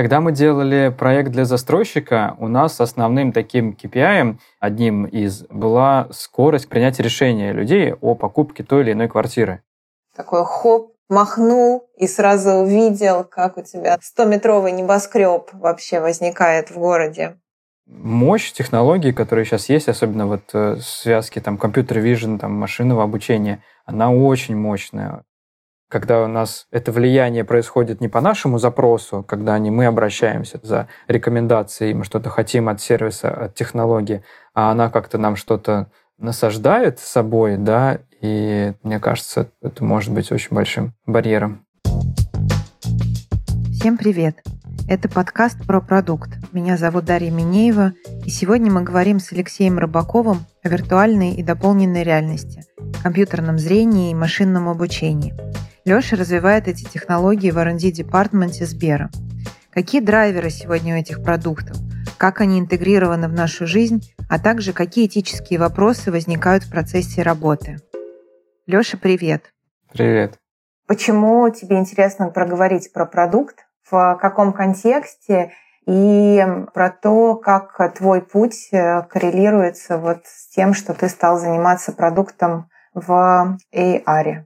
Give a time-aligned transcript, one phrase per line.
[0.00, 6.70] Когда мы делали проект для застройщика, у нас основным таким KPI, одним из, была скорость
[6.70, 9.62] принятия решения людей о покупке той или иной квартиры.
[10.16, 17.36] Такой хоп, махнул и сразу увидел, как у тебя 100-метровый небоскреб вообще возникает в городе.
[17.86, 23.62] Мощь технологий, которые сейчас есть, особенно вот э, связки там компьютер вижен, там машинного обучения,
[23.84, 25.24] она очень мощная.
[25.90, 30.86] Когда у нас это влияние происходит не по нашему запросу, когда не мы обращаемся за
[31.08, 34.22] рекомендацией, мы что-то хотим от сервиса, от технологии,
[34.54, 40.54] а она как-то нам что-то насаждает собой, да, и мне кажется, это может быть очень
[40.54, 41.66] большим барьером.
[43.72, 44.36] Всем привет!
[44.88, 46.30] Это подкаст про продукт.
[46.52, 52.04] Меня зовут Дарья Минеева, и сегодня мы говорим с Алексеем Рыбаковым о виртуальной и дополненной
[52.04, 52.62] реальности,
[53.02, 55.34] компьютерном зрении и машинном обучении.
[55.90, 59.10] Леша развивает эти технологии в R&D департаменте Сбера.
[59.72, 61.76] Какие драйверы сегодня у этих продуктов?
[62.16, 67.78] Как они интегрированы в нашу жизнь, а также какие этические вопросы возникают в процессе работы?
[68.68, 69.52] Леша, привет.
[69.92, 70.38] Привет.
[70.86, 73.56] Почему тебе интересно проговорить про продукт?
[73.90, 75.50] В каком контексте?
[75.88, 76.40] И
[76.72, 82.70] про то, как твой путь э, коррелируется вот с тем, что ты стал заниматься продуктом
[82.94, 84.44] в AR.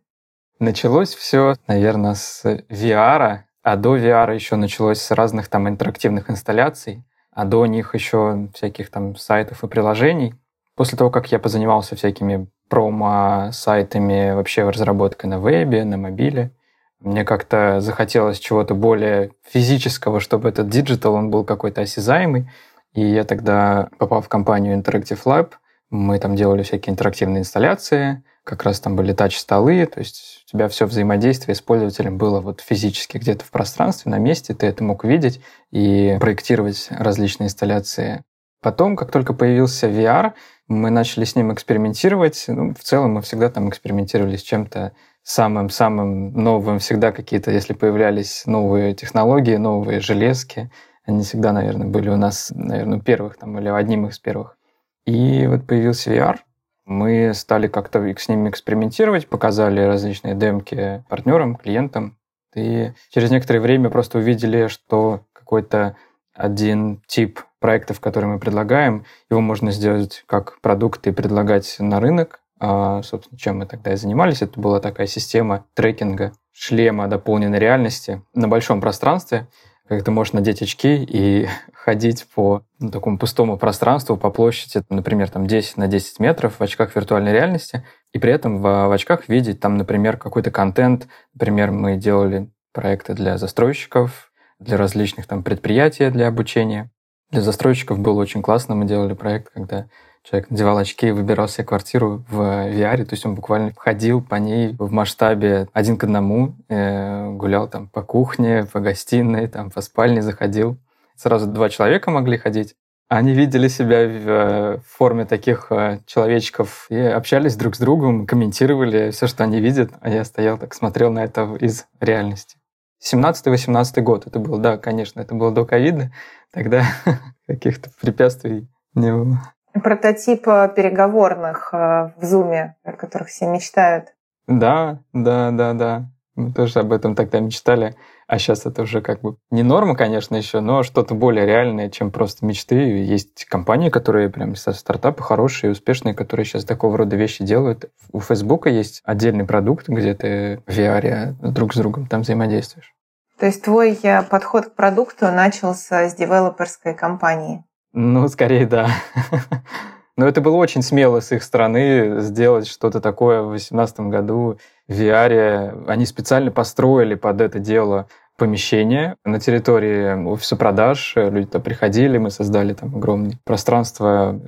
[0.60, 7.04] Началось все, наверное, с VR, а до VR еще началось с разных там интерактивных инсталляций,
[7.32, 10.34] а до них еще всяких там сайтов и приложений.
[10.76, 16.52] После того, как я позанимался всякими промо-сайтами, вообще разработкой на вебе, на мобиле,
[17.00, 22.50] мне как-то захотелось чего-то более физического, чтобы этот digital, он был какой-то осязаемый.
[22.92, 25.52] И я тогда попал в компанию Interactive Lab.
[25.90, 30.68] Мы там делали всякие интерактивные инсталляции, как раз там были тач-столы, то есть у тебя
[30.68, 35.04] все взаимодействие с пользователем было вот физически где-то в пространстве, на месте, ты это мог
[35.04, 38.22] видеть и проектировать различные инсталляции.
[38.60, 40.32] Потом, как только появился VR,
[40.68, 42.44] мы начали с ним экспериментировать.
[42.48, 44.92] Ну, в целом мы всегда там экспериментировали с чем-то
[45.22, 46.78] самым-самым новым.
[46.78, 50.70] Всегда какие-то, если появлялись новые технологии, новые железки,
[51.04, 54.56] они всегда, наверное, были у нас, наверное, первых там, или одним из первых.
[55.04, 56.38] И вот появился VR,
[56.86, 62.18] мы стали как-то с ними экспериментировать, показали различные демки партнерам, клиентам.
[62.54, 65.96] И через некоторое время просто увидели, что какой-то
[66.34, 72.40] один тип проектов, которые мы предлагаем, его можно сделать как продукт и предлагать на рынок.
[72.60, 78.22] А, собственно, чем мы тогда и занимались, это была такая система трекинга шлема дополненной реальности
[78.32, 79.48] на большом пространстве,
[79.88, 85.30] как ты можешь надеть очки и ходить по ну, такому пустому пространству, по площади, например,
[85.30, 89.28] там 10 на 10 метров в очках виртуальной реальности, и при этом в, в очках
[89.28, 91.08] видеть там, например, какой-то контент.
[91.34, 96.90] Например, мы делали проекты для застройщиков, для различных там предприятий для обучения.
[97.30, 98.74] Для застройщиков было очень классно.
[98.74, 99.86] Мы делали проект, когда
[100.24, 104.36] человек надевал очки и выбирал себе квартиру в VR, то есть он буквально ходил по
[104.36, 109.82] ней в масштабе один к одному, э, гулял там по кухне, по гостиной, там по
[109.82, 110.78] спальне заходил.
[111.14, 112.74] Сразу два человека могли ходить.
[113.08, 119.10] Они видели себя в э, форме таких э, человечков и общались друг с другом, комментировали
[119.10, 122.56] все, что они видят, а я стоял так, смотрел на это из реальности.
[123.04, 126.10] 17-18 год это был, да, конечно, это было до ковида,
[126.50, 126.84] тогда
[127.46, 129.53] каких-то препятствий не было.
[129.82, 134.14] Прототип переговорных э, в Зуме, о которых все мечтают.
[134.46, 136.04] Да, да, да, да.
[136.36, 137.94] Мы тоже об этом тогда мечтали.
[138.26, 142.10] А сейчас это уже как бы не норма, конечно, еще, но что-то более реальное, чем
[142.10, 142.74] просто мечты.
[142.74, 147.90] Есть компании, которые прям стартапы хорошие, успешные, которые сейчас такого рода вещи делают.
[148.12, 152.94] У Фейсбука есть отдельный продукт, где ты в VR друг с другом там взаимодействуешь.
[153.38, 157.64] То есть твой э, подход к продукту начался с девелоперской компании?
[157.94, 158.90] Ну, скорее, да.
[160.16, 164.58] Но это было очень смело с их стороны сделать что-то такое в 2018 году
[164.88, 165.84] в VR.
[165.86, 171.14] Они специально построили под это дело помещение на территории офиса продаж.
[171.16, 174.40] Люди туда приходили, мы создали там огромное пространство.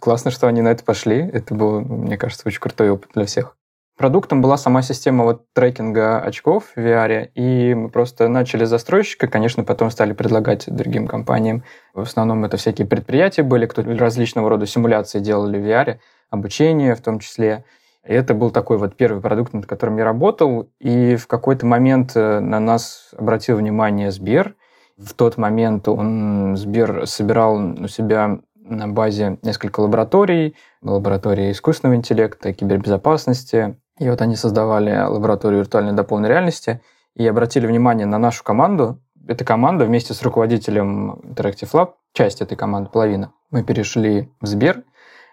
[0.00, 1.18] Классно, что они на это пошли.
[1.18, 3.56] Это был, мне кажется, очень крутой опыт для всех.
[3.96, 9.62] Продуктом была сама система вот трекинга очков в VR, и мы просто начали застройщика, конечно,
[9.62, 11.62] потом стали предлагать другим компаниям.
[11.92, 15.98] В основном это всякие предприятия были, кто различного рода симуляции делали в VR,
[16.28, 17.64] обучение в том числе.
[18.04, 22.16] И это был такой вот первый продукт, над которым я работал, и в какой-то момент
[22.16, 24.56] э, на нас обратил внимание Сбер.
[24.98, 32.52] В тот момент он, Сбер, собирал у себя на базе несколько лабораторий, лаборатории искусственного интеллекта,
[32.52, 36.80] кибербезопасности, и вот они создавали лабораторию виртуальной дополненной реальности
[37.14, 42.56] и обратили внимание на нашу команду, эта команда вместе с руководителем Interactive Lab, часть этой
[42.56, 44.82] команды, половина, мы перешли в Сбер,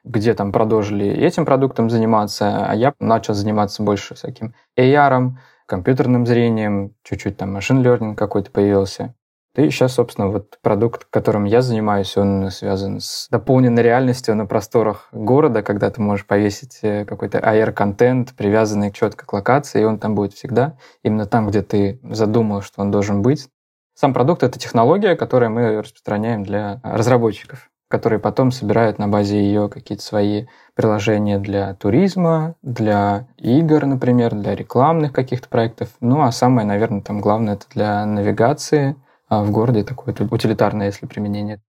[0.04, 5.32] где там продолжили этим продуктом заниматься, а я начал заниматься больше всяким AR,
[5.66, 9.14] компьютерным зрением, чуть-чуть там машин learning какой-то появился.
[9.56, 15.10] И сейчас, собственно, вот продукт, которым я занимаюсь, он связан с дополненной реальностью на просторах
[15.12, 20.16] города, когда ты можешь повесить э, какой-то AR-контент, привязанный четко к локации, и он там
[20.16, 23.50] будет всегда, именно там, где ты задумал, что он должен быть.
[23.94, 29.68] Сам продукт— это технология, которую мы распространяем для разработчиков, которые потом собирают на базе ее
[29.68, 30.46] какие-то свои
[30.76, 35.90] приложения для туризма, для игр, например, для рекламных каких-то проектов.
[36.00, 38.96] Ну, а самое, наверное, там главное— это для навигации—
[39.32, 41.62] а в городе такое утилитарное, если применение.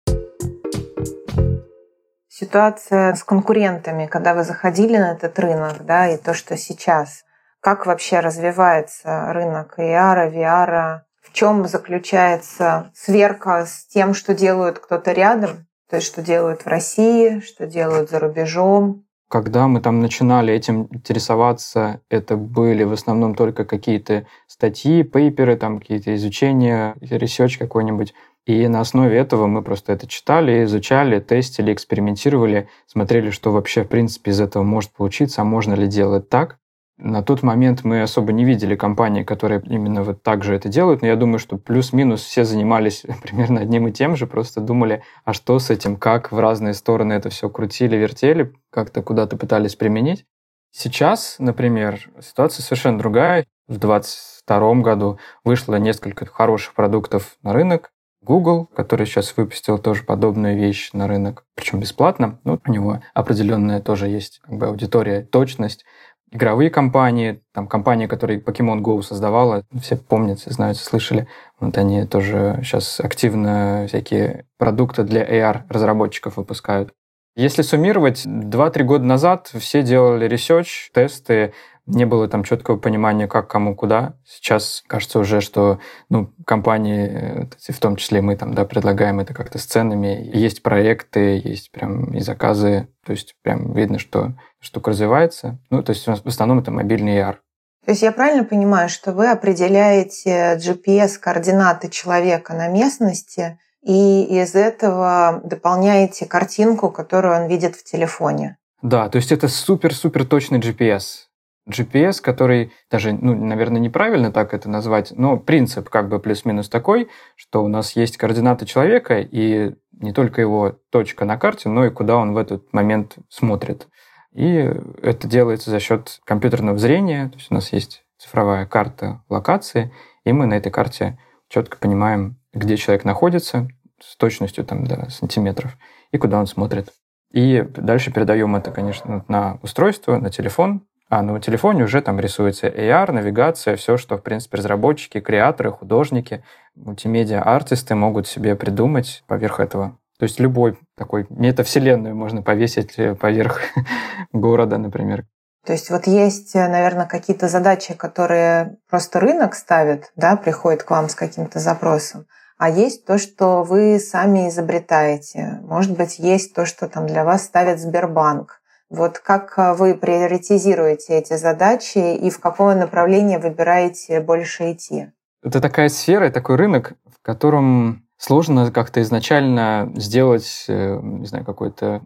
[2.27, 7.23] Ситуация с конкурентами, когда вы заходили на этот рынок, да, и то, что сейчас.
[7.59, 11.01] Как вообще развивается рынок AR, VR?
[11.21, 15.67] В чем заключается сверка с тем, что делают кто-то рядом?
[15.87, 19.05] То есть, что делают в России, что делают за рубежом?
[19.31, 25.80] Когда мы там начинали этим интересоваться, это были в основном только какие-то статьи, пейперы, там
[25.80, 28.13] какие-то изучения, research какой-нибудь.
[28.45, 33.88] И на основе этого мы просто это читали, изучали, тестили, экспериментировали, смотрели, что вообще, в
[33.88, 36.60] принципе, из этого может получиться, а можно ли делать так.
[37.03, 41.01] На тот момент мы особо не видели компании, которые именно вот так же это делают,
[41.01, 45.33] но я думаю, что плюс-минус все занимались примерно одним и тем же, просто думали, а
[45.33, 50.25] что с этим, как в разные стороны это все крутили, вертели, как-то куда-то пытались применить.
[50.71, 53.45] Сейчас, например, ситуация совершенно другая.
[53.68, 57.89] В 2022 году вышло несколько хороших продуктов на рынок.
[58.24, 62.39] Google, который сейчас выпустил тоже подобную вещь на рынок, причем бесплатно.
[62.44, 65.83] Ну, у него определенная тоже есть как бы аудитория, точность
[66.31, 71.28] игровые компании, там компания, которая Pokemon Go создавала, все помнят, знают, слышали.
[71.60, 76.94] Вот они тоже сейчас активно всякие продукты для AR-разработчиков выпускают.
[77.36, 81.54] Если суммировать, 2-3 года назад все делали research, тесты,
[81.86, 84.16] не было там четкого понимания, как, кому, куда.
[84.25, 85.80] Сейчас кажется уже, что
[86.10, 90.30] ну, компании, в том числе мы там, да, предлагаем это как-то с ценами.
[90.33, 92.88] Есть проекты, есть прям и заказы.
[93.06, 95.59] То есть прям видно, что штука развивается.
[95.69, 97.35] Ну, то есть в основном это мобильный AR.
[97.83, 105.41] То есть я правильно понимаю, что вы определяете GPS-координаты человека на местности и из этого
[105.43, 108.57] дополняете картинку, которую он видит в телефоне?
[108.83, 111.27] Да, то есть это супер-супер точный GPS.
[111.69, 117.09] GPS, который даже, ну, наверное, неправильно так это назвать, но принцип как бы плюс-минус такой,
[117.35, 121.89] что у нас есть координаты человека и не только его точка на карте, но и
[121.91, 123.87] куда он в этот момент смотрит.
[124.33, 129.92] И это делается за счет компьютерного зрения, то есть у нас есть цифровая карта локации,
[130.24, 131.19] и мы на этой карте
[131.50, 133.68] четко понимаем, где человек находится
[134.00, 135.78] с точностью там, до сантиметров
[136.12, 136.94] и куда он смотрит.
[137.31, 142.68] И дальше передаем это, конечно, на устройство, на телефон, а на телефоне уже там рисуется
[142.68, 146.44] AR, навигация, все, что, в принципе, разработчики, креаторы, художники,
[146.75, 149.98] мультимедиа-артисты могут себе придумать поверх этого.
[150.21, 153.61] То есть любой такой метавселенную можно повесить э, поверх
[154.31, 155.25] города, например.
[155.66, 160.92] То есть вот есть, э, наверное, какие-то задачи, которые просто рынок ставит, да, приходит к
[160.92, 162.28] вам с каким-то запросом,
[162.59, 165.59] а есть то, что вы сами изобретаете.
[165.63, 168.61] Может быть, есть то, что там для вас ставит Сбербанк.
[168.92, 175.07] Вот как э, вы приоритизируете эти задачи и в какое направление выбираете больше идти?
[175.42, 182.04] Это такая сфера, такой рынок, в котором сложно как-то изначально сделать, э, не знаю, какой-то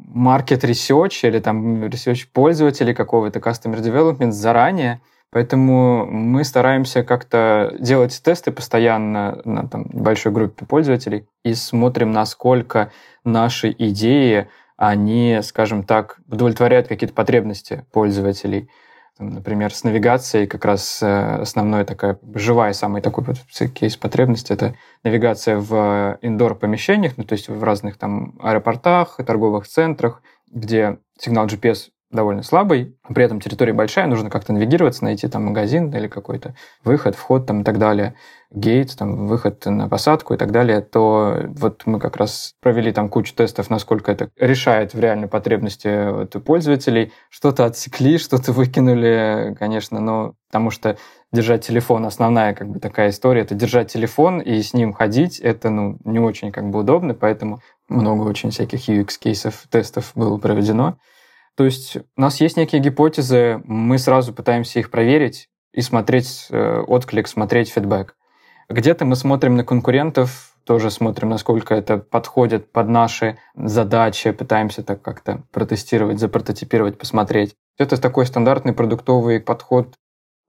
[0.63, 5.01] research или там research пользователей какого-то, customer development заранее.
[5.29, 12.91] Поэтому мы стараемся как-то делать тесты постоянно на там, большой группе пользователей и смотрим, насколько
[13.25, 18.69] наши идеи они, скажем так, удовлетворяют какие-то потребности пользователей.
[19.17, 23.37] Например, с навигацией как раз э, основной такая живая самый такой вот
[23.71, 30.21] кейс потребности это навигация в индор-помещениях, ну, то есть в разных там аэропортах, торговых центрах,
[30.51, 35.93] где сигнал GPS довольно слабый, при этом территория большая, нужно как-то навигироваться, найти там магазин
[35.93, 38.15] или какой-то выход, вход там и так далее
[38.55, 43.09] гейт, там, выход на посадку и так далее, то вот мы как раз провели там
[43.09, 47.11] кучу тестов, насколько это решает в реальной потребности вот, пользователей.
[47.29, 50.97] Что-то отсекли, что-то выкинули, конечно, но потому что
[51.33, 55.69] держать телефон, основная как бы такая история, это держать телефон и с ним ходить, это
[55.69, 60.97] ну, не очень как бы удобно, поэтому много очень всяких UX-кейсов, тестов было проведено.
[61.55, 66.79] То есть у нас есть некие гипотезы, мы сразу пытаемся их проверить и смотреть э,
[66.81, 68.15] отклик, смотреть фидбэк.
[68.69, 75.01] Где-то мы смотрим на конкурентов, тоже смотрим, насколько это подходит под наши задачи, пытаемся так
[75.01, 77.55] как-то протестировать, запрототипировать, посмотреть.
[77.77, 79.93] Это такой стандартный продуктовый подход.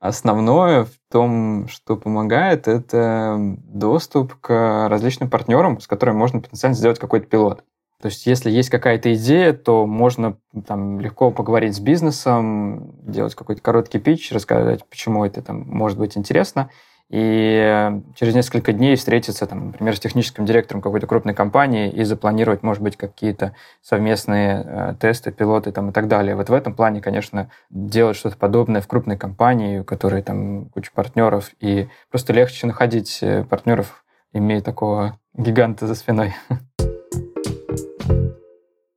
[0.00, 6.98] Основное в том, что помогает, это доступ к различным партнерам, с которыми можно потенциально сделать
[6.98, 7.64] какой-то пилот.
[8.00, 10.36] То есть, если есть какая-то идея, то можно
[10.66, 16.16] там легко поговорить с бизнесом, делать какой-то короткий пич, рассказать, почему это там может быть
[16.16, 16.70] интересно,
[17.08, 22.64] и через несколько дней встретиться, там, например, с техническим директором какой-то крупной компании и запланировать,
[22.64, 26.34] может быть, какие-то совместные э, тесты, пилоты там, и так далее.
[26.34, 30.90] Вот в этом плане, конечно, делать что-то подобное в крупной компании, у которой там куча
[30.92, 36.34] партнеров, и просто легче находить э, партнеров, имея такого гиганта за спиной.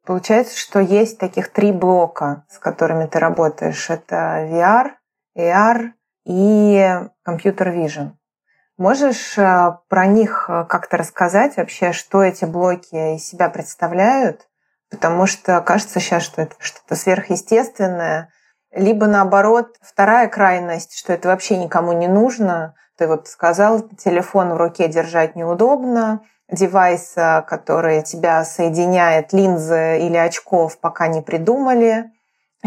[0.10, 3.92] Получается, что есть таких три блока, с которыми ты работаешь.
[3.92, 4.94] Это VR,
[5.38, 5.92] AR
[6.26, 8.14] и компьютер Vision.
[8.76, 14.48] Можешь э, про них э, как-то рассказать вообще, что эти блоки из себя представляют?
[14.90, 18.32] Потому что кажется сейчас, что это что-то сверхъестественное.
[18.72, 22.74] Либо наоборот, вторая крайность, что это вообще никому не нужно.
[22.98, 27.14] Ты вот сказал, телефон в руке держать неудобно, девайс,
[27.48, 32.12] который тебя соединяет, линзы или очков, пока не придумали.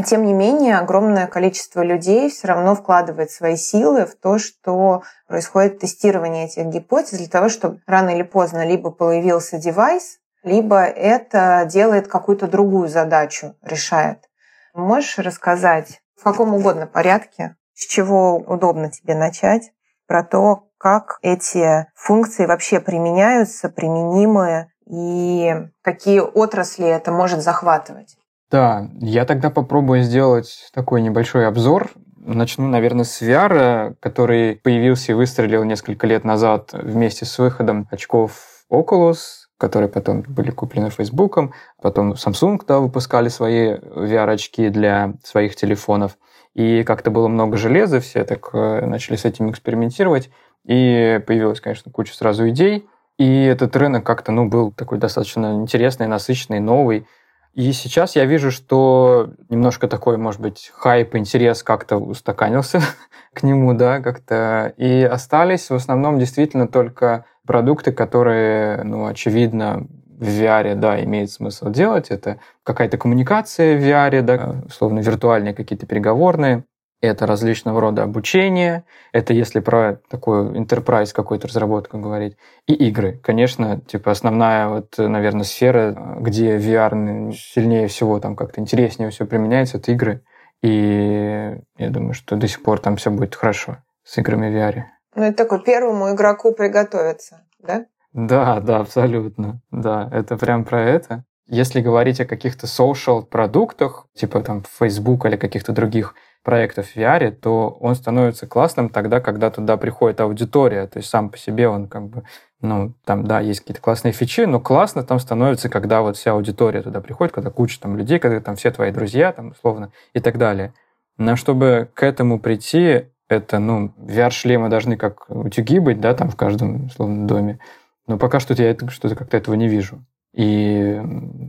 [0.06, 5.80] Тем не менее, огромное количество людей все равно вкладывает свои силы в то, что происходит
[5.80, 12.08] тестирование этих гипотез для того, чтобы рано или поздно либо появился девайс, либо это делает
[12.08, 14.30] какую-то другую задачу, решает.
[14.72, 19.72] Можешь рассказать в каком угодно порядке, с чего удобно тебе начать,
[20.06, 28.16] про то, как эти функции вообще применяются, применимы и какие отрасли это может захватывать?
[28.50, 31.90] Да, я тогда попробую сделать такой небольшой обзор.
[32.16, 38.64] Начну, наверное, с VR, который появился и выстрелил несколько лет назад вместе с выходом очков
[38.70, 39.18] Oculus,
[39.58, 41.54] которые потом были куплены Фейсбуком.
[41.80, 46.18] Потом Samsung да, выпускали свои VR-очки для своих телефонов.
[46.54, 50.30] И как-то было много железа, все так э, начали с этим экспериментировать.
[50.66, 52.86] И появилась, конечно, куча сразу идей.
[53.18, 57.06] И этот рынок как-то ну, был такой достаточно интересный, насыщенный, новый.
[57.54, 62.80] И сейчас я вижу, что немножко такой, может быть, хайп, интерес как-то устаканился
[63.34, 64.72] к нему, да, как-то.
[64.78, 71.68] И остались в основном действительно только продукты, которые, ну, очевидно, в VR, да, имеет смысл
[71.68, 72.08] делать.
[72.08, 76.64] Это какая-то коммуникация в VR, да, условно виртуальные какие-то переговорные
[77.02, 83.20] это различного рода обучение, это если про такую enterprise какую-то разработку говорить, и игры.
[83.22, 89.78] Конечно, типа основная вот, наверное, сфера, где VR сильнее всего, там как-то интереснее все применяется,
[89.78, 90.22] это игры.
[90.62, 94.82] И я думаю, что до сих пор там все будет хорошо с играми в VR.
[95.16, 97.86] Ну, это такой первому игроку приготовиться, да?
[98.12, 99.60] Да, да, абсолютно.
[99.70, 101.24] Да, это прям про это.
[101.48, 107.30] Если говорить о каких-то social продуктах, типа там Facebook или каких-то других проектов в VR,
[107.30, 110.86] то он становится классным тогда, когда туда приходит аудитория.
[110.86, 112.24] То есть сам по себе он как бы,
[112.60, 116.82] ну, там, да, есть какие-то классные фичи, но классно там становится, когда вот вся аудитория
[116.82, 120.38] туда приходит, когда куча там людей, когда там все твои друзья, там, условно, и так
[120.38, 120.74] далее.
[121.18, 126.36] Но чтобы к этому прийти, это, ну, VR-шлемы должны как утюги быть, да, там в
[126.36, 127.60] каждом, условно, доме.
[128.06, 130.04] Но пока что я что-то как-то этого не вижу.
[130.34, 130.98] И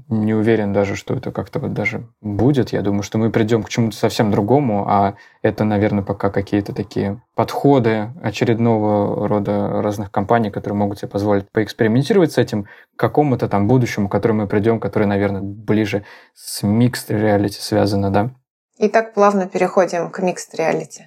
[0.09, 2.73] не уверен даже, что это как-то вот даже будет.
[2.73, 7.21] Я думаю, что мы придем к чему-то совсем другому, а это, наверное, пока какие-то такие
[7.33, 13.69] подходы очередного рода разных компаний, которые могут себе позволить поэкспериментировать с этим, к какому-то там
[13.69, 18.31] будущему, к которому мы придем, который, наверное, ближе с mixed reality связано, да?
[18.77, 21.03] И так плавно переходим к mixed reality.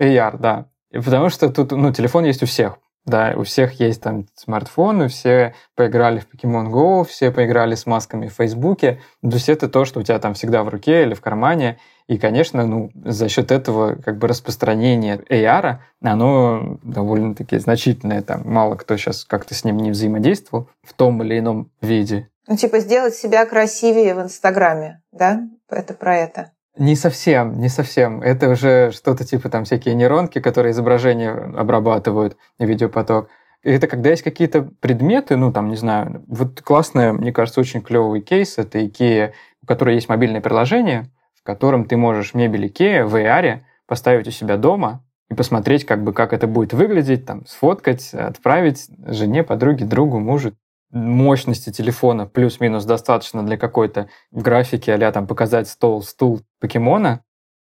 [0.00, 0.70] AR, да.
[0.90, 2.78] Потому что тут, ну, телефон есть у всех.
[3.08, 8.28] Да, у всех есть там смартфоны, все поиграли в Pokemon Go, все поиграли с масками
[8.28, 9.00] в Фейсбуке.
[9.22, 11.78] То есть это то, что у тебя там всегда в руке или в кармане.
[12.06, 18.20] И, конечно, ну, за счет этого как бы распространение AR, оно довольно-таки значительное.
[18.20, 22.28] Там мало кто сейчас как-то с ним не взаимодействовал в том или ином виде.
[22.46, 25.40] Ну, типа сделать себя красивее в Инстаграме, да?
[25.70, 26.52] Это про это.
[26.78, 28.22] Не совсем, не совсем.
[28.22, 33.28] Это уже что-то типа там всякие нейронки, которые изображение обрабатывают, видеопоток.
[33.64, 38.20] Это когда есть какие-то предметы, ну там, не знаю, вот классный, мне кажется, очень клевый
[38.20, 43.16] кейс, это IKEA, у которой есть мобильное приложение, в котором ты можешь мебель IKEA в
[43.16, 48.14] AR поставить у себя дома и посмотреть, как бы, как это будет выглядеть, там, сфоткать,
[48.14, 50.54] отправить жене, подруге, другу, мужу
[50.90, 57.22] мощности телефона плюс-минус достаточно для какой-то графики, а там показать стол, стул покемона,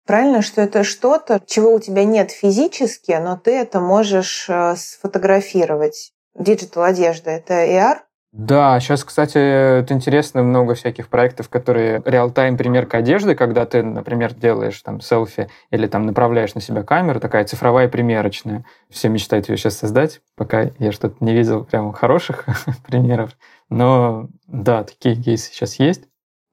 [0.04, 6.12] Правильно, что это что-то, чего у тебя нет физически, но ты это можешь э, сфотографировать.
[6.34, 7.98] Digital одежда– это AR?
[8.32, 14.32] Да, сейчас, кстати, это интересно, много всяких проектов, которые реал-тайм примерка одежды, когда ты, например,
[14.32, 18.64] делаешь там селфи или там направляешь на себя камеру, такая цифровая примерочная.
[18.88, 22.46] Все мечтают ее сейчас создать, пока я что-то не видел прямо хороших
[22.86, 23.36] примеров.
[23.68, 26.04] Но да, такие кейсы сейчас есть.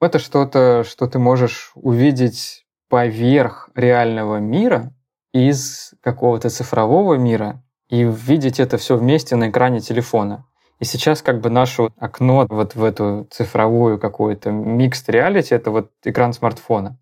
[0.02, 4.92] Это что-то, что ты можешь увидеть поверх реального мира
[5.32, 10.46] из какого-то цифрового мира и видеть это все вместе на экране телефона.
[10.80, 15.90] И сейчас как бы наше окно вот в эту цифровую какую-то микс реалити— это вот
[16.04, 16.98] экран смартфона.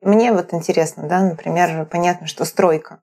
[0.00, 3.00] Мне вот интересно, да, например, понятно, что стройка.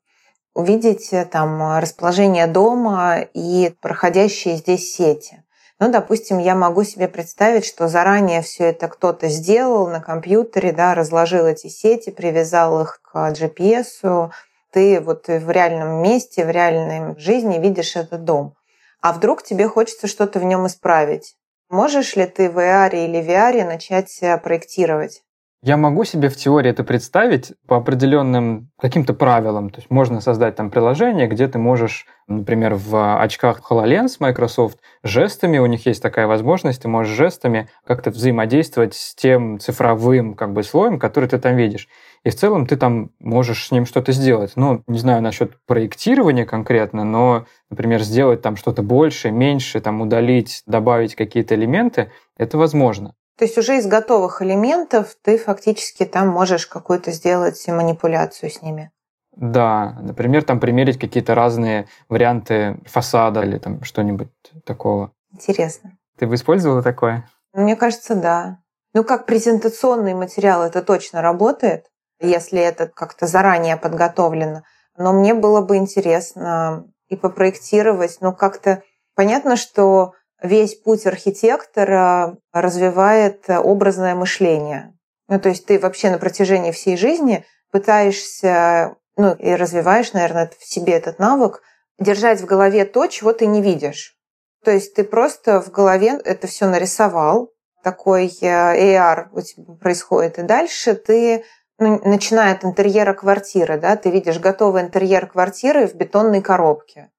[0.56, 5.44] Увидеть э, там расположение дома и проходящие здесь сети.
[5.80, 10.96] Ну, допустим, я могу себе представить, что заранее все это кто-то сделал на компьютере, да,
[10.96, 14.32] разложил эти сети, привязал их к GPS.
[14.72, 18.58] Ты вот в реальном месте, в реальной жизни видишь этот дом
[19.02, 21.36] а вдруг тебе хочется что-то в нем исправить.
[21.70, 25.24] Можешь ли ты в AR или VR начать проектировать?
[25.64, 29.72] Я могу себе в теории это представить по определенным каким-то правилам.
[29.72, 35.58] То есть можно создать там приложение, где ты можешь, например, в очках HoloLens Microsoft жестами,
[35.58, 40.62] у них есть такая возможность, ты можешь жестами как-то взаимодействовать с тем цифровым как бы
[40.62, 41.88] слоем, который ты там видишь.
[42.24, 44.54] И в целом ты там можешь с ним что-то сделать.
[44.56, 50.64] Ну, не знаю насчет проектирования конкретно, но, например, сделать там что-то больше, меньше, там удалить,
[50.66, 53.16] добавить какие-то элементы, это возможно.
[53.38, 58.92] То есть уже из готовых элементов ты фактически там можешь какую-то сделать манипуляцию с ними.
[59.36, 64.30] Да, например, там примерить какие-то разные варианты фасада или там что-нибудь
[64.66, 65.12] такого.
[65.32, 65.98] Интересно.
[66.18, 67.30] Ты бы использовала такое?
[67.54, 68.58] Мне кажется, да.
[68.96, 71.86] Ну, как презентационный материал это точно работает,
[72.20, 74.64] если это как-то заранее подготовлено.
[74.98, 78.84] Но мне было бы интересно и попроектировать, ну, как-то
[79.16, 84.94] понятно, что весь путь архитектора развивает образное мышление.
[85.28, 90.66] Ну, то есть ты вообще на протяжении всей жизни пытаешься, ну, и развиваешь, наверное, в
[90.66, 91.62] себе этот навык,
[92.00, 94.16] держать в голове то, чего ты не видишь.
[94.64, 97.52] То есть ты просто в голове это все нарисовал,
[97.84, 101.46] такой э, AR у тебя происходит, и дальше ты
[101.80, 107.12] начиная от интерьера квартиры, да, ты видишь готовый интерьер квартиры в бетонной коробке.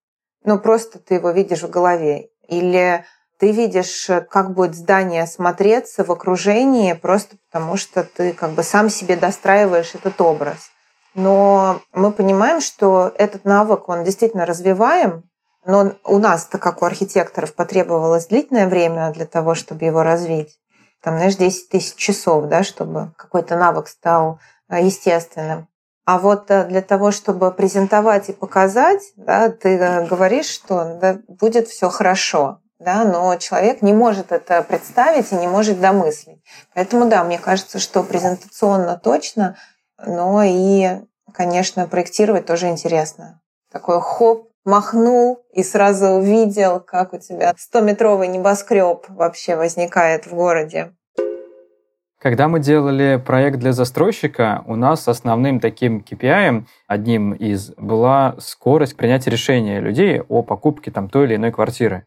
[0.45, 2.31] Ну, просто ты его видишь в голове.
[2.49, 3.05] Или
[3.39, 8.89] ты видишь, как будет здание смотреться в окружении, просто потому что ты как бы сам
[8.89, 10.71] себе достраиваешь этот образ.
[11.15, 15.25] Но мы понимаем, что этот навык, он действительно развиваем,
[15.65, 20.59] но у нас-то, как у архитекторов, потребовалось длительное время для того, чтобы его развить.
[21.03, 25.69] Там, знаешь, 10 тысяч часов, да, чтобы какой-то навык стал э, естественным.
[26.05, 31.19] А вот э, для того, чтобы презентовать и показать, да, ты э, говоришь, что да,
[31.29, 36.43] будет все хорошо, да, но человек не может это представить и не может домыслить.
[36.75, 39.57] Поэтому да, мне кажется, что презентационно точно,
[40.05, 41.01] но и,
[41.33, 43.41] конечно, проектировать тоже интересно.
[43.71, 50.93] Такой хоп, махнул и сразу увидел, как у тебя 100-метровый небоскреб вообще возникает в городе.
[52.21, 58.97] Когда мы делали проект для застройщика, у нас основным таким KPI, одним из, была скорость
[58.97, 62.05] принятия решения людей о покупке там той или иной квартиры.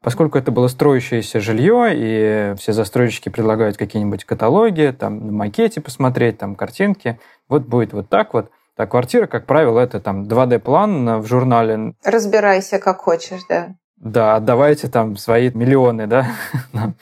[0.00, 6.36] Поскольку это было строящееся жилье, и все застройщики предлагают какие-нибудь каталоги, там на макете посмотреть,
[6.36, 8.50] там картинки, вот будет вот так вот.
[8.76, 11.94] А квартира, как правило, это там 2D-план в журнале.
[12.04, 13.74] Разбирайся как хочешь, да.
[13.96, 16.26] Да, отдавайте там свои миллионы, да,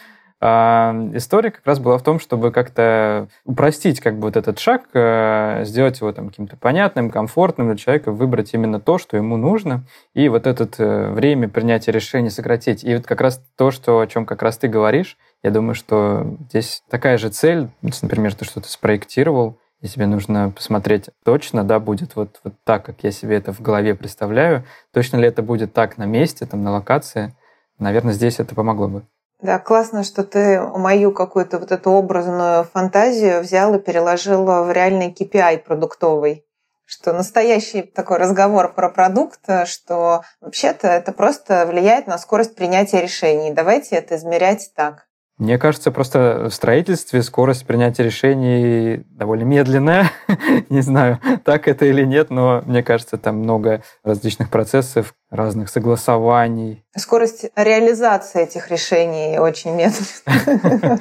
[0.45, 4.89] А история как раз была в том, чтобы как-то упростить как бы вот этот шаг,
[4.93, 9.85] э, сделать его там каким-то понятным, комфортным для человека, выбрать именно то, что ему нужно,
[10.15, 12.83] и вот это э, время принятия решения сократить.
[12.83, 16.37] И вот как раз то, что, о чем как раз ты говоришь, я думаю, что
[16.49, 17.69] здесь такая же цель,
[18.03, 23.03] например, ты что-то спроектировал, и тебе нужно посмотреть точно, да, будет вот, вот так, как
[23.03, 26.71] я себе это в голове представляю, точно ли это будет так на месте, там, на
[26.71, 27.35] локации,
[27.79, 29.03] наверное, здесь это помогло бы.
[29.41, 35.11] Да, классно, что ты мою какую-то вот эту образную фантазию взял и переложил в реальный
[35.11, 36.47] KPI продуктовый.
[36.85, 43.51] Что настоящий такой разговор про продукт, что вообще-то это просто влияет на скорость принятия решений.
[43.51, 45.09] Давайте это измерять так.
[45.43, 50.09] Мне кажется, просто в строительстве скорость принятия решений довольно медленная.
[50.71, 56.85] Не знаю, так это или нет, но мне кажется, там много различных процессов, разных согласований.
[56.97, 61.01] Скорость реализации этих решений очень медленная.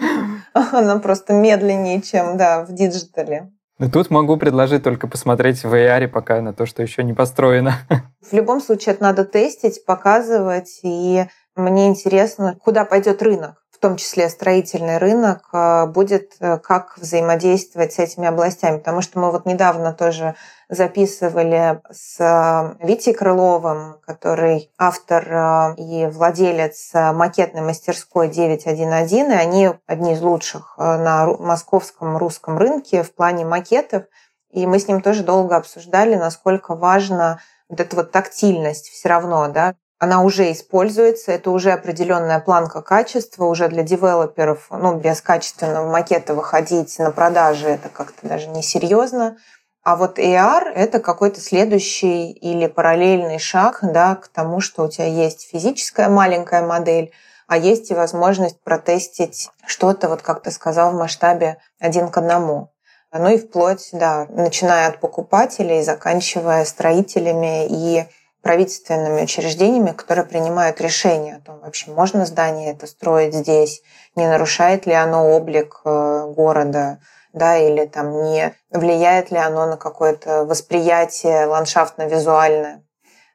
[0.54, 3.52] Она просто медленнее, чем да, в диджитале.
[3.78, 7.76] Ну, тут могу предложить только посмотреть в AR пока на то, что еще не построено.
[8.28, 11.26] В любом случае это надо тестить, показывать, и
[11.56, 18.00] мне интересно, куда пойдет рынок том числе строительный рынок, э, будет э, как взаимодействовать с
[18.00, 18.78] этими областями.
[18.78, 20.36] Потому что мы вот недавно тоже
[20.70, 30.14] записывали с э, Витей Крыловым, который автор и владелец макетной мастерской 911, и они одни
[30.14, 34.04] из лучших на московском русском рынке в плане макетов.
[34.52, 39.48] И мы с ним тоже долго обсуждали, насколько важно вот эта вот тактильность все равно,
[39.48, 45.92] да, она уже используется, это уже определенная планка качества, уже для девелоперов, ну, без качественного
[45.92, 49.38] макета выходить на продажи, это как-то даже несерьезно.
[49.84, 55.06] А вот AR– это какой-то следующий или параллельный шаг да, к тому, что у тебя
[55.06, 57.12] есть физическая маленькая модель,
[57.46, 62.72] а есть и возможность протестить что-то, вот как ты сказал, в масштабе один к одному.
[63.14, 68.08] Ну и вплоть, да, начиная от покупателей, заканчивая строителями и
[68.42, 73.82] правительственными учреждениями, которые принимают решения о том, вообще можно здание это строить здесь,
[74.16, 77.00] не нарушает ли оно облик э, города,
[77.34, 82.84] да, или там не влияет ли оно на какое-то восприятие ландшафтно-визуальное.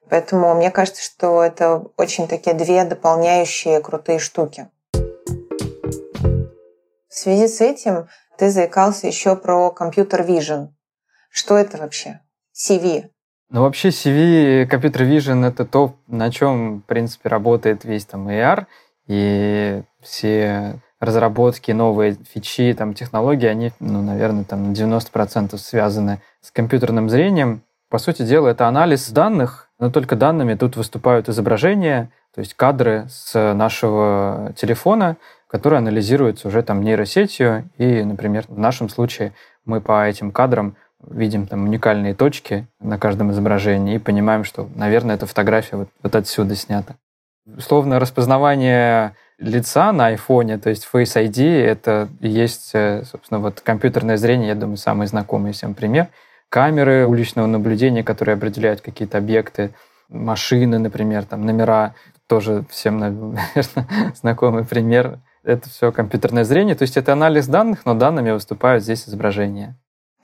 [0.08, 4.68] Поэтому мне кажется, что это очень такие две дополняющие крутые штуки.
[7.08, 10.68] В связи с этим ты заикался еще про компьютер vision.
[11.30, 12.20] Что это вообще?
[12.54, 13.10] CV.
[13.48, 18.66] Ну, вообще CV Computer Vision— это то, на чем, в принципе, работает весь там AR,
[19.06, 26.50] и все разработки, новые фичи, там, технологии, они, ну, наверное, там на 90% связаны с
[26.50, 27.62] компьютерным зрением.
[27.88, 33.06] По сути дела, это анализ данных, но только данными тут выступают изображения, то есть кадры
[33.08, 40.04] с нашего телефона, которые анализируются уже там нейросетью, и, например, в нашем случае мы по
[40.04, 40.76] этим кадрам
[41.10, 46.14] видим там уникальные точки на каждом изображении и понимаем, что, наверное, эта фотография вот, вот
[46.14, 46.96] отсюда снята.
[47.46, 53.60] Условно распознавание лица на айфоне, то есть Face ID, это и есть, э, собственно, вот
[53.60, 56.08] компьютерное зрение, я думаю, самый знакомый всем пример.
[56.48, 59.72] Камеры уличного наблюдения, которые определяют какие-то объекты,
[60.08, 61.94] машины, например, там номера,
[62.26, 63.42] тоже всем, наверное,
[64.14, 65.18] знакомый пример.
[65.44, 69.76] Это все компьютерное зрение, то есть это анализ данных, но данными выступают здесь изображения.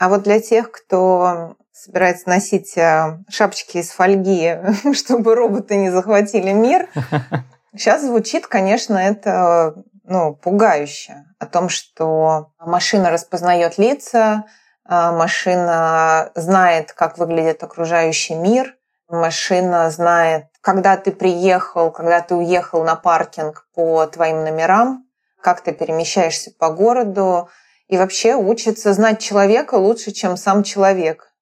[0.03, 4.59] А вот для тех, кто собирается носить э, шапочки из фольги,
[4.95, 6.89] чтобы роботы не захватили мир,
[7.77, 11.25] сейчас звучит, конечно, это ну, пугающе.
[11.39, 14.47] О том, что машина распознает лица,
[14.85, 18.75] а машина знает, как выглядит окружающий мир,
[19.09, 25.05] машина знает, когда ты приехал, когда ты уехал на паркинг по твоим номерам,
[25.41, 27.49] как ты перемещаешься по городу,
[27.89, 31.33] и вообще учится знать человека лучше, чем сам человек.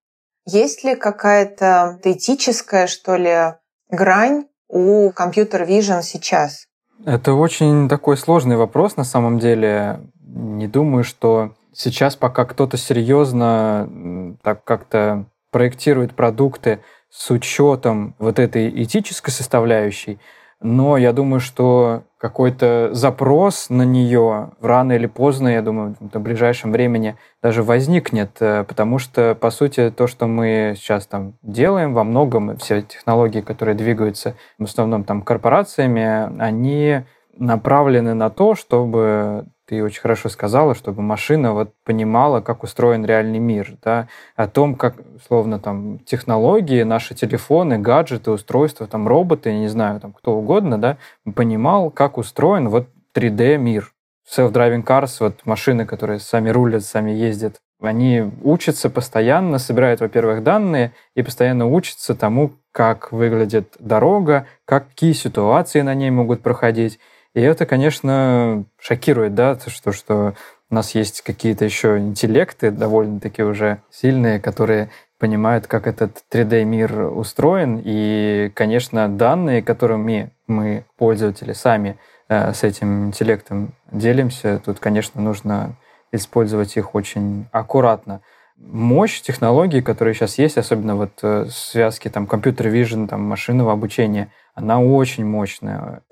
[0.46, 3.54] Есть ли какая-то этическая, что ли,
[3.90, 6.66] грань у компьютер vision сейчас?
[7.04, 10.00] Это очень такой сложный вопрос на самом деле.
[10.22, 18.82] Не думаю, что сейчас пока кто-то серьезно так как-то проектирует продукты с учетом вот этой
[18.82, 20.20] этической составляющей,
[20.60, 26.70] но я думаю, что какой-то запрос на нее рано или поздно, я думаю, в ближайшем
[26.70, 32.04] времени даже возникнет, э, потому что, по сути, то, что мы сейчас там делаем, во
[32.04, 37.04] многом все технологии, которые двигаются в основном там корпорациями, они
[37.38, 43.38] направлены на то, чтобы ты очень хорошо сказала, чтобы машина вот понимала, как устроен реальный
[43.38, 44.96] мир, да, о том, как,
[45.28, 50.96] словно там, технологии, наши телефоны, гаджеты, устройства, там, роботы, не знаю, там, кто угодно, да,
[51.36, 53.92] понимал, как устроен вот 3D-мир.
[54.28, 60.92] Self-driving cars, вот машины, которые сами рулят, сами ездят, они учатся постоянно, собирают, во-первых, данные
[61.14, 66.98] и постоянно учатся тому, как выглядит дорога, какие ситуации на ней могут проходить.
[67.34, 70.34] И это, конечно, шокирует, да, то, что, что
[70.68, 77.80] у нас есть какие-то еще интеллекты довольно-таки уже сильные, которые понимают, как этот 3D-мир устроен.
[77.84, 85.76] И, конечно, данные, которыми мы, пользователи, сами э, с этим интеллектом делимся, тут, конечно, нужно
[86.10, 88.22] использовать их очень аккуратно.
[88.56, 94.32] Мощь технологий, которые сейчас есть, особенно вот э, связки там компьютер vision, там машинного обучения,
[94.54, 96.02] она очень мощная.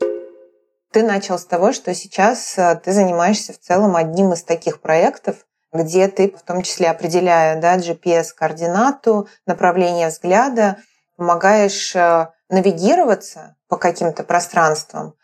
[0.98, 5.46] Ты начал с того, что сейчас э, ты занимаешься в целом одним из таких проектов,
[5.72, 10.78] где ты в том числе определяя да, GPS-координату, направление взгляда,
[11.16, 15.14] помогаешь э, навигироваться по каким-то пространствам.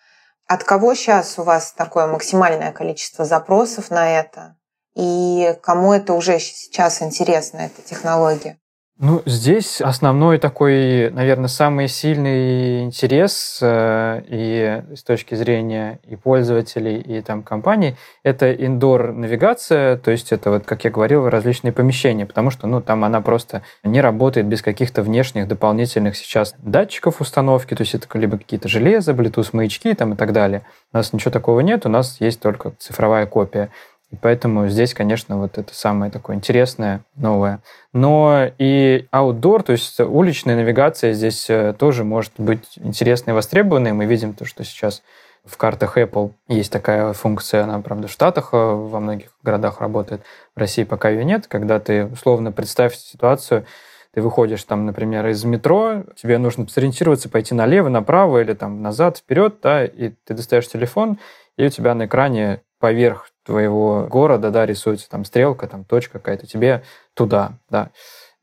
[0.46, 4.56] От кого сейчас у вас такое максимальное количество запросов на это?
[4.94, 8.60] и кому это уже сейчас интересно, эта технология?
[9.06, 17.02] Ну, здесь основной такой, наверное, самый сильный интерес э, и с точки зрения и пользователей,
[17.02, 22.24] и там компаний, это индор навигация, то есть это вот, как я говорил, различные помещения,
[22.24, 27.74] потому что, ну, там она просто не работает без каких-то внешних дополнительных сейчас датчиков установки,
[27.74, 30.62] то есть это либо какие-то железо, Bluetooth маячки там и так далее.
[30.94, 33.68] У нас ничего такого нет, у нас есть только цифровая копия.
[34.14, 37.58] И поэтому здесь, конечно, вот это самое такое интересное, новое.
[37.92, 43.92] Но и outdoor, то есть уличная навигация здесь э, тоже может быть интересной и востребованной.
[43.92, 45.02] Мы видим то, что сейчас
[45.44, 50.22] в картах Apple есть такая функция, она, правда, в Штатах э, во многих городах работает,
[50.54, 53.66] в России пока ее нет, когда ты, условно, представь ситуацию,
[54.12, 59.18] ты выходишь там, например, из метро, тебе нужно сориентироваться, пойти налево, направо или там назад,
[59.18, 61.18] вперед, да, и ты достаешь телефон,
[61.56, 66.46] и у тебя на экране поверх твоего города, да, рисуется там стрелка, там точка какая-то,
[66.46, 66.82] тебе
[67.14, 67.90] туда, да.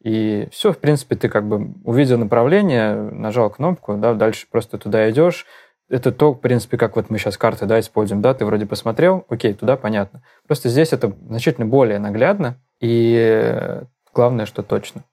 [0.03, 5.09] И все, в принципе, ты как бы увидел направление, нажал кнопку, да, дальше просто туда
[5.09, 5.45] идешь.
[5.89, 9.25] Это то, в принципе, как вот мы сейчас карты, да, используем, да, ты вроде посмотрел,
[9.27, 10.23] окей, туда понятно.
[10.47, 13.81] Просто здесь это значительно более наглядно, и
[14.13, 15.03] главное, что точно.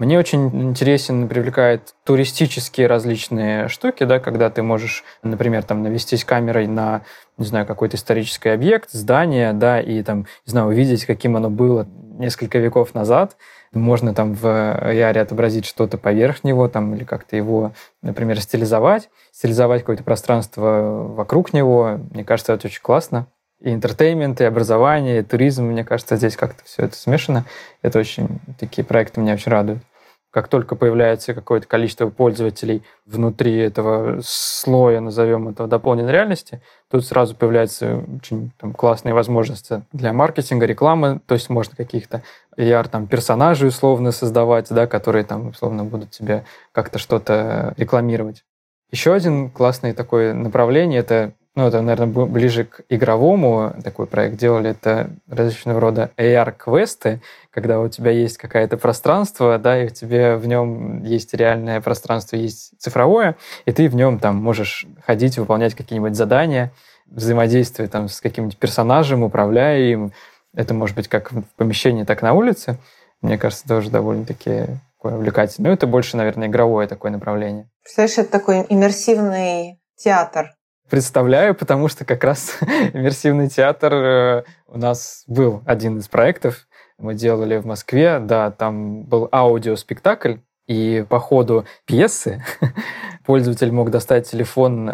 [0.00, 6.68] Мне очень интересен, привлекает туристические различные штуки, да, когда ты можешь, например, там навестись камерой
[6.68, 7.02] на,
[7.36, 11.86] не знаю, какой-то исторический объект, здание, да, и там, не знаю, увидеть, каким оно было
[12.18, 13.36] несколько веков назад.
[13.74, 19.82] Можно там в AR отобразить что-то поверх него, там, или как-то его, например, стилизовать, стилизовать
[19.82, 22.00] какое-то пространство вокруг него.
[22.10, 23.26] Мне кажется, это очень классно
[23.60, 27.44] и интертеймент, и образование, и туризм, мне кажется, здесь как-то все это смешано.
[27.82, 29.82] Это очень, такие проекты меня очень радуют
[30.30, 37.34] как только появляется какое-то количество пользователей внутри этого слоя, назовем это, дополненной реальности, тут сразу
[37.34, 42.22] появляются очень там, классные возможности для маркетинга, рекламы, то есть можно каких-то
[42.56, 48.44] AR там, персонажей условно создавать, да, которые там условно будут тебе как-то что-то рекламировать.
[48.92, 54.70] Еще один классный такое направление– это ну, это, наверное, ближе к игровому такой проект делали,
[54.70, 60.46] это различного рода AR-квесты, когда у тебя есть какое-то пространство, да, и у тебя в
[60.46, 63.36] нем есть реальное пространство, есть цифровое,
[63.66, 66.70] и ты в нем там можешь ходить, выполнять какие-нибудь задания,
[67.06, 70.12] взаимодействие там с каким-нибудь персонажем, управляя им.
[70.54, 72.78] Это может быть как в помещении, так и на улице.
[73.22, 75.70] Мне кажется, тоже довольно-таки такое увлекательное.
[75.70, 77.68] Ну, это больше, наверное, игровое такое направление.
[77.82, 80.52] Представляешь, это такой иммерсивный театр,
[80.90, 82.58] представляю, потому что как раз
[82.92, 86.66] иммерсивный театр э, у нас был один из проектов.
[86.98, 90.34] Мы делали в Москве, да, там был аудиоспектакль,
[90.70, 92.44] и по ходу пьесы
[93.26, 94.92] пользователь мог достать телефон э,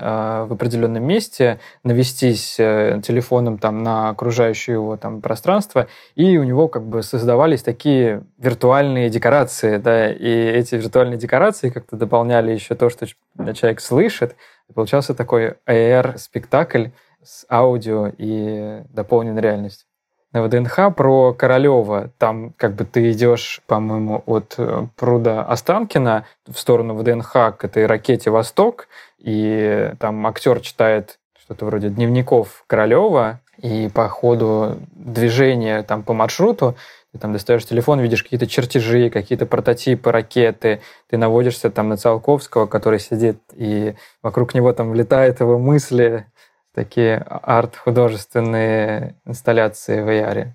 [0.48, 6.68] в определенном месте, навестись э, телефоном там на окружающее его там пространство, и у него
[6.68, 12.88] как бы создавались такие виртуальные декорации, да, и эти виртуальные декорации как-то дополняли еще то,
[12.88, 13.06] что
[13.52, 14.34] человек слышит,
[14.74, 16.86] Получался такой AR-спектакль
[17.22, 19.86] с аудио и дополненной реальностью.
[20.32, 22.10] На ВДНХ про Королева.
[22.18, 27.86] Там как бы ты идешь, по-моему, от э, пруда Останкина в сторону ВДНХ к этой
[27.86, 36.02] ракете «Восток», и там актер читает что-то вроде дневников Королева, и по ходу движения там
[36.02, 36.76] по маршруту
[37.12, 42.66] ты там достаешь телефон, видишь какие-то чертежи, какие-то прототипы ракеты, ты наводишься там на Циолковского,
[42.66, 46.26] который сидит, и вокруг него там влетают его мысли,
[46.76, 50.52] такие арт-художественные инсталляции в VR.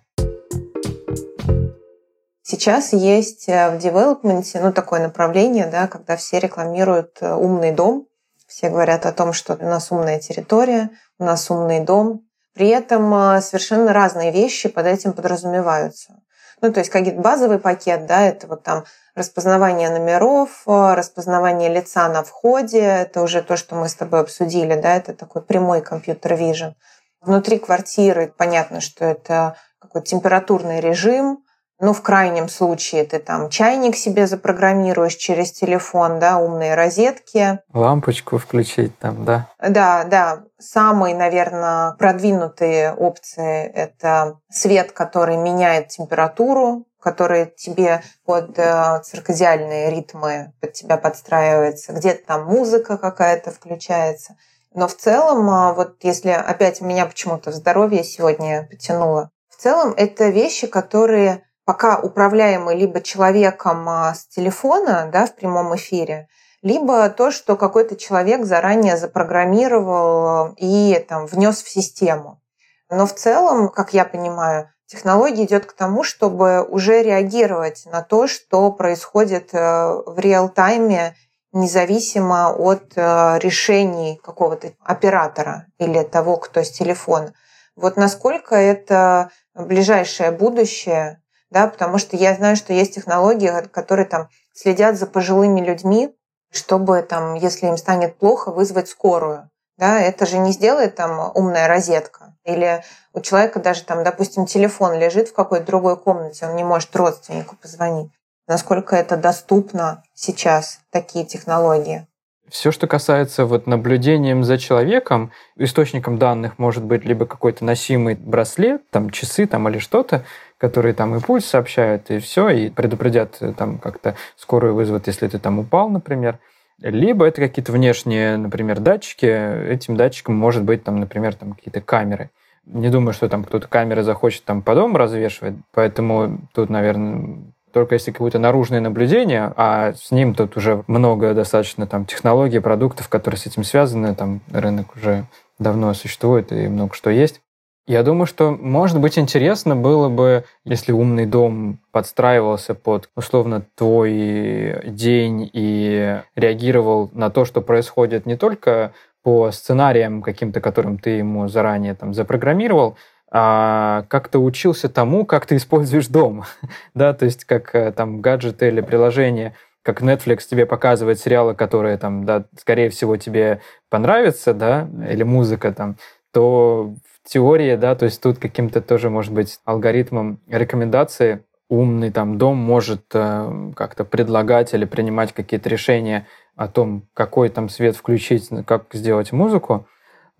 [2.43, 8.07] Сейчас есть э, в девелопменте ну, такое направление, да, когда все рекламируют э, умный дом.
[8.45, 12.21] Все говорят о том, что у нас умная территория, у нас умный дом.
[12.53, 16.21] При этом э, совершенно разные вещи под этим подразумеваются.
[16.61, 18.83] Ну, то есть какие-то базовый пакет, да, это вот там
[19.15, 24.75] распознавание номеров, э, распознавание лица на входе, это уже то, что мы с тобой обсудили,
[24.75, 26.75] да, это такой прямой компьютер вижен.
[27.21, 31.43] Внутри квартиры понятно, что это какой-то температурный режим,
[31.81, 37.59] ну, в крайнем случае ты там чайник себе запрограммируешь через телефон, да, умные розетки.
[37.73, 39.47] Лампочку включить там, да?
[39.59, 40.43] Да, да.
[40.59, 50.53] Самые, наверное, продвинутые опции– это свет, который меняет температуру, который тебе под э, циркадиальные ритмы
[50.61, 51.93] под тебя подстраивается.
[51.93, 54.35] Где-то там музыка какая-то включается.
[54.73, 59.95] Но в целом, а, вот если опять меня почему-то в здоровье сегодня потянуло, в целом
[59.97, 66.27] это вещи, которые пока управляемый либо человеком а, с телефона да, в прямом эфире,
[66.61, 72.41] либо то, что какой-то человек заранее запрограммировал и там, внес в систему.
[72.89, 78.27] Но в целом, как я понимаю, технология идет к тому, чтобы уже реагировать на то,
[78.27, 79.57] что происходит э,
[80.05, 81.15] в реал-тайме,
[81.53, 87.33] независимо от э, решений какого-то оператора или того, кто с телефона.
[87.77, 91.20] Вот насколько это ближайшее будущее,
[91.51, 96.15] да, потому что я знаю, что есть технологии, которые там следят за пожилыми людьми,
[96.51, 99.49] чтобы там, если им станет плохо, вызвать скорую.
[99.77, 102.35] Да, это же не сделает там умная розетка.
[102.43, 102.83] Или
[103.13, 107.55] у человека даже там, допустим, телефон лежит в какой-то другой комнате, он не может родственнику
[107.55, 108.11] позвонить.
[108.47, 112.07] Насколько это доступно сейчас, такие технологии?
[112.49, 118.89] Все, что касается вот наблюдением за человеком, источником данных может быть либо какой-то носимый браслет,
[118.89, 120.25] там часы там или что-то,
[120.61, 125.27] которые там и пульс сообщают, и все, и предупредят э, там как-то скорую вызовут, если
[125.27, 126.37] ты там упал, например.
[126.79, 129.25] Либо это какие-то внешние, например, датчики.
[129.25, 132.29] Этим датчиком может быть, там, например, там какие-то камеры.
[132.65, 137.39] Не думаю, что там кто-то камеры захочет там по дому развешивать, поэтому тут, наверное,
[137.73, 143.09] только если какое-то наружное наблюдение, а с ним тут уже много достаточно там технологий, продуктов,
[143.09, 145.25] которые с этим связаны, там рынок уже
[145.57, 147.41] давно существует и много что есть.
[147.87, 154.81] Я думаю, что, может быть, интересно было бы, если умный дом подстраивался под, условно, твой
[154.85, 161.47] день и реагировал на то, что происходит не только по сценариям каким-то, которым ты ему
[161.47, 162.97] заранее там запрограммировал,
[163.31, 166.43] а как-то учился тому, как ты используешь дом,
[166.93, 171.97] да, то есть как э, там гаджеты или приложения, как Netflix тебе показывает сериалы, которые
[171.97, 175.95] там, да, скорее всего тебе понравятся, да, или музыка там,
[176.33, 181.43] то теории, да, то есть тут каким-то тоже, может быть, алгоритмом рекомендации.
[181.69, 187.69] Умный там дом может э, как-то предлагать или принимать какие-то решения о том, какой там
[187.69, 189.87] свет включить, как сделать музыку,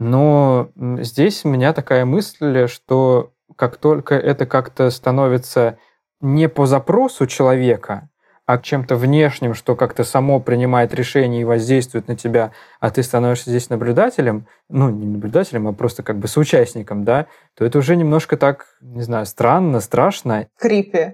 [0.02, 5.78] но здесь у меня такая мысль, что как только это как-то становится
[6.22, 8.10] не по запросу человека,
[8.52, 13.50] а чем-то внешним, что как-то само принимает решение и воздействует на тебя, а ты становишься
[13.50, 18.36] здесь наблюдателем, ну, не наблюдателем, а просто как бы соучастником, да, то это уже немножко
[18.36, 20.48] так, не знаю, странно, страшно.
[20.60, 21.14] Крипи.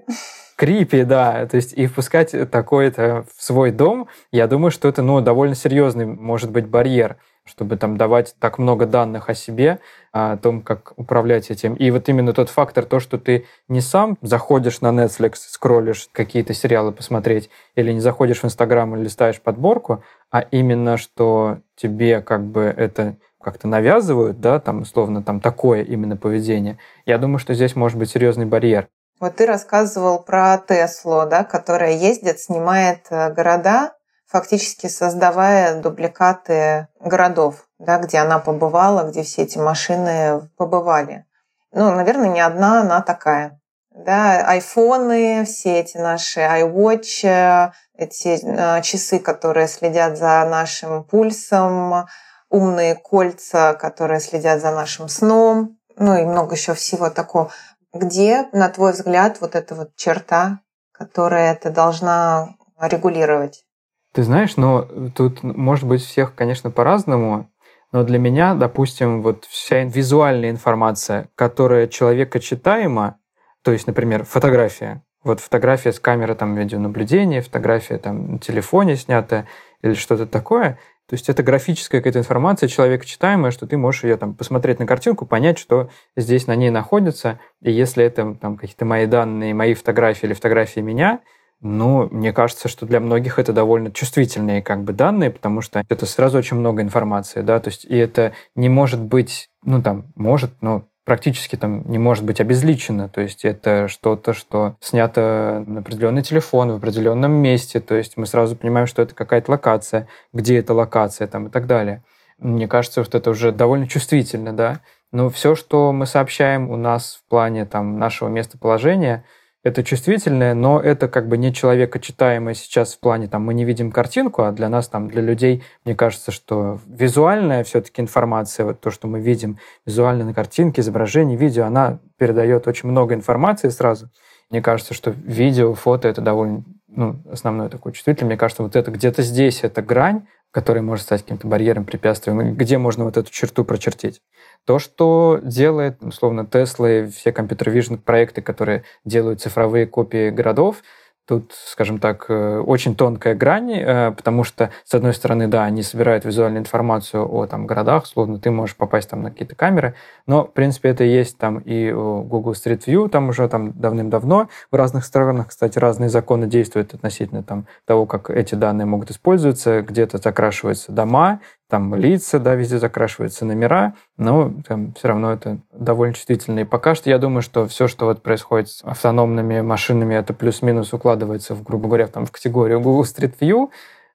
[0.56, 1.46] Крипи, да.
[1.46, 6.06] То есть и впускать такое-то в свой дом, я думаю, что это, ну, довольно серьезный,
[6.06, 9.80] может быть, барьер чтобы там давать так много данных о себе,
[10.12, 11.74] о том, как управлять этим.
[11.74, 16.54] И вот именно тот фактор, то, что ты не сам заходишь на Netflix, скроллишь какие-то
[16.54, 22.44] сериалы посмотреть, или не заходишь в Инстаграм и листаешь подборку, а именно, что тебе как
[22.44, 27.76] бы это как-то навязывают, да, там, условно, там такое именно поведение, я думаю, что здесь
[27.76, 28.88] может быть серьезный барьер.
[29.20, 33.94] Вот ты рассказывал про Теслу, да, которая ездит, снимает э, города,
[34.28, 41.24] фактически создавая дубликаты городов, да, где она побывала, где все эти машины побывали.
[41.72, 43.60] Ну, наверное, не одна она такая.
[43.90, 52.06] Да, айфоны, все эти наши iWatch, эти э, часы, которые следят за нашим пульсом,
[52.48, 57.50] умные кольца, которые следят за нашим сном, ну и много еще всего такого.
[57.92, 60.60] Где, на твой взгляд, вот эта вот черта,
[60.92, 63.64] которая это должна регулировать?
[64.12, 67.50] Ты знаешь, но тут может быть всех, конечно, по-разному,
[67.92, 73.18] но для меня, допустим, вот вся визуальная информация, которая человека читаема,
[73.62, 79.46] то есть, например, фотография, вот фотография с камеры там видеонаблюдения, фотография там на телефоне снятая
[79.82, 84.18] или что-то такое, то есть это графическая какая-то информация, человека читаемая, что ты можешь ее
[84.18, 88.84] там посмотреть на картинку, понять, что здесь на ней находится, и если это там какие-то
[88.84, 91.20] мои данные, мои фотографии или фотографии меня,
[91.60, 96.06] ну, мне кажется, что для многих это довольно чувствительные как бы данные, потому что это
[96.06, 100.52] сразу очень много информации, да, то есть и это не может быть, ну, там, может,
[100.60, 106.22] но практически там не может быть обезличено, то есть это что-то, что снято на определенный
[106.22, 110.74] телефон в определенном месте, то есть мы сразу понимаем, что это какая-то локация, где эта
[110.74, 112.04] локация там и так далее.
[112.38, 114.80] Мне кажется, что это уже довольно чувствительно, да,
[115.10, 119.24] но все, что мы сообщаем у нас в плане там нашего местоположения–
[119.68, 123.92] это чувствительное, но это как бы не человекочитаемое сейчас в плане, там, мы не видим
[123.92, 128.90] картинку, а для нас, там, для людей, мне кажется, что визуальная все-таки информация, вот то,
[128.90, 134.10] что мы видим визуально на картинке, изображение, видео, она передает очень много информации сразу.
[134.50, 138.30] Мне кажется, что видео, фото— это довольно ну, основное такое чувствительное.
[138.30, 140.26] Мне кажется, вот это где-то здесь, эта грань,
[140.58, 144.20] которая может стать каким-то барьером, препятствием, где можно вот эту черту прочертить.
[144.66, 150.82] То, что делает, условно, Tesla и все компьютер-вижн проекты, которые делают цифровые копии городов,
[151.28, 155.82] тут, скажем так, э, очень тонкая грань, э, потому что, с одной стороны, да, они
[155.82, 159.94] собирают визуальную информацию о там, городах, словно ты можешь попасть там на какие-то камеры,
[160.26, 164.48] но, в принципе, это есть там и у Google Street View, там уже там давным-давно
[164.70, 169.82] в разных странах, кстати, разные законы действуют относительно там того, как эти данные могут использоваться,
[169.82, 176.14] где-то закрашиваются дома, там лица, да, везде закрашиваются номера, но там все равно это довольно
[176.14, 176.60] чувствительно.
[176.60, 180.92] И пока что я думаю, что все, что вот происходит с автономными машинами, это плюс-минус
[180.92, 183.68] укладывается, в, грубо говоря, там, в категорию Google Street View,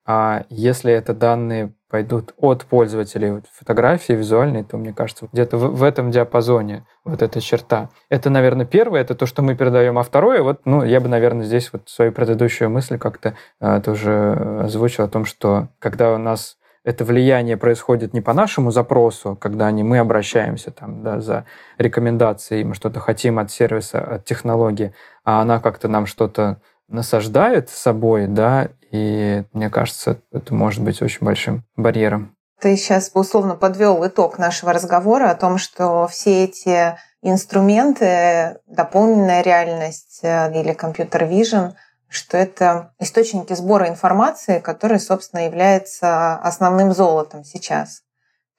[0.06, 5.84] а если это данные пойдут от пользователей фотографии визуальной, то, мне кажется, где-то в, в
[5.84, 7.90] этом диапазоне вот эта черта.
[8.10, 11.46] Это, наверное, первое, это то, что мы передаем, а второе, вот, ну, я бы, наверное,
[11.46, 16.58] здесь вот свою предыдущую мысль как-то а, тоже озвучил о том, что когда у нас
[16.84, 21.46] это влияние происходит не по нашему запросу, когда не мы обращаемся там, да, за
[21.78, 28.28] рекомендацией, мы что-то хотим от сервиса, от технологии, а она как-то нам что-то насаждает собой,
[28.28, 32.36] да, и мне кажется, это может быть очень большим барьером.
[32.60, 40.20] Ты сейчас условно подвел итог нашего разговора о том, что все эти инструменты, дополненная реальность
[40.24, 41.76] э, или компьютер-вижен—
[42.14, 48.04] что это источники сбора информации, которые, собственно, являются основным золотом сейчас.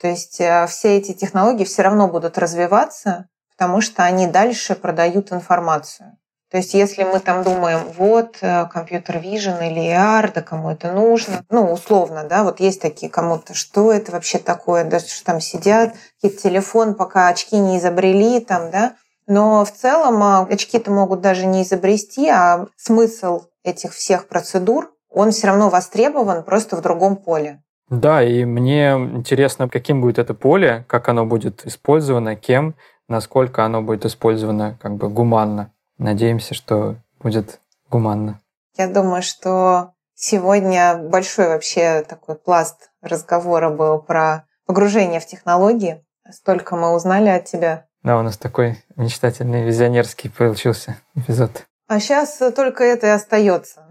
[0.01, 5.33] То есть э, все эти технологии все равно будут развиваться, потому что они дальше продают
[5.33, 6.19] информацию.
[6.51, 10.93] То есть если мы там думаем, вот, э, компьютер vision или AR, да кому это
[10.93, 15.41] нужно, ну, условно, да, вот есть такие кому-то, что это вообще такое, да, что там
[15.41, 18.95] сидят, телефон, пока очки не изобрели, там, да,
[19.27, 25.31] но в целом а, очки-то могут даже не изобрести, а смысл этих всех процедур, он
[25.31, 27.63] все равно востребован просто в другом поле.
[27.89, 32.75] Да, и мне интересно, каким будет это поле, как оно будет использовано, кем,
[33.09, 35.73] насколько оно будет использовано как бы гуманно.
[35.99, 37.61] Надеемся, что будет
[37.91, 38.41] гуманно.
[38.77, 46.05] Я думаю, что сегодня большой вообще такой пласт разговора был про погружение в технологии.
[46.31, 47.87] Столько мы узнали от тебя.
[48.05, 51.65] Да, у нас такой мечтательный, визионерский получился эпизод.
[51.89, 53.89] А сейчас только это и остается.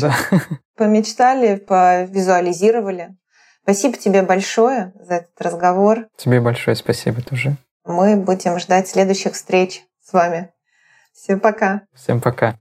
[0.00, 0.14] Да.
[0.76, 3.16] Помечтали, повизуализировали.
[3.62, 6.08] Спасибо тебе большое за этот разговор.
[6.16, 7.56] Тебе большое спасибо тоже.
[7.84, 10.52] Мы будем ждать следующих встреч с вами.
[11.12, 11.82] Всем пока.
[11.94, 12.58] Всем пока.